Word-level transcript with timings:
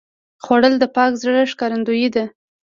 خوړل 0.43 0.73
د 0.79 0.83
پاک 0.95 1.11
زړه 1.21 1.41
ښکارندویي 1.51 2.09
ده 2.15 2.25